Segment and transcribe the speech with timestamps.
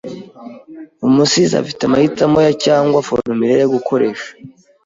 [1.07, 4.29] Umusizi afite amahitamo ya cyangwa formulaire yo gukoresha